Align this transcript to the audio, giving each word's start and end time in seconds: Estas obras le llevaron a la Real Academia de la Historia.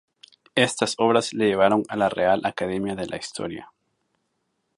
Estas 0.55 0.95
obras 0.97 1.31
le 1.31 1.45
llevaron 1.45 1.83
a 1.87 1.95
la 1.95 2.09
Real 2.09 2.41
Academia 2.43 2.95
de 2.95 3.05
la 3.05 3.17
Historia. 3.17 3.71